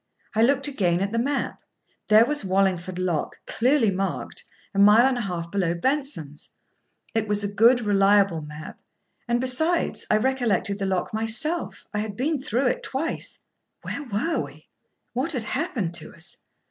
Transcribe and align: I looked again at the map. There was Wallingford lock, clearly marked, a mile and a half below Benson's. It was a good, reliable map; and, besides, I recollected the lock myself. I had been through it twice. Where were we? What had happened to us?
I 0.33 0.41
looked 0.41 0.67
again 0.67 0.99
at 1.01 1.11
the 1.11 1.19
map. 1.19 1.61
There 2.07 2.25
was 2.25 2.43
Wallingford 2.43 2.97
lock, 2.97 3.39
clearly 3.45 3.91
marked, 3.91 4.43
a 4.73 4.79
mile 4.79 5.05
and 5.05 5.15
a 5.15 5.21
half 5.21 5.51
below 5.51 5.75
Benson's. 5.75 6.49
It 7.13 7.27
was 7.27 7.43
a 7.43 7.47
good, 7.53 7.81
reliable 7.81 8.41
map; 8.41 8.79
and, 9.27 9.39
besides, 9.39 10.07
I 10.09 10.17
recollected 10.17 10.79
the 10.79 10.87
lock 10.87 11.13
myself. 11.13 11.85
I 11.93 11.99
had 11.99 12.15
been 12.15 12.39
through 12.41 12.65
it 12.69 12.81
twice. 12.81 13.37
Where 13.83 14.01
were 14.05 14.39
we? 14.43 14.69
What 15.13 15.33
had 15.33 15.43
happened 15.43 15.93
to 15.93 16.15
us? 16.15 16.37